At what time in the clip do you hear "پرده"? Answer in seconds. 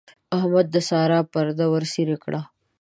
1.31-1.65